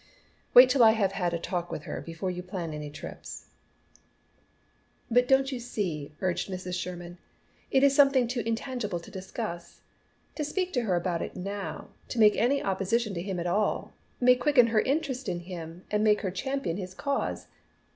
Wait 0.55 0.67
till 0.67 0.83
I 0.83 0.93
have 0.93 1.11
had 1.11 1.31
a 1.31 1.37
talk 1.37 1.71
with 1.71 1.83
her 1.83 2.01
before 2.01 2.31
you 2.31 2.41
plan 2.41 2.73
any 2.73 2.89
trips." 2.89 3.45
"But 5.11 5.27
don't 5.27 5.51
you 5.51 5.59
see," 5.59 6.11
urged 6.21 6.49
Mrs. 6.49 6.73
Sherman, 6.81 7.19
"it 7.69 7.83
is 7.83 7.95
something 7.95 8.27
too 8.27 8.39
intangible 8.43 8.99
to 8.99 9.11
discuss. 9.11 9.81
To 10.33 10.43
speak 10.43 10.73
to 10.73 10.81
her 10.85 10.95
about 10.95 11.21
it 11.21 11.35
now, 11.35 11.89
to 12.07 12.17
make 12.19 12.35
any 12.35 12.63
opposition 12.63 13.13
to 13.13 13.21
him 13.21 13.39
at 13.39 13.45
all, 13.45 13.93
may 14.19 14.35
quicken 14.35 14.65
her 14.73 14.81
interest 14.81 15.29
in 15.29 15.41
him 15.41 15.83
and 15.91 16.03
make 16.03 16.21
her 16.21 16.31
champion 16.31 16.77
his 16.77 16.95
cause. 16.95 17.45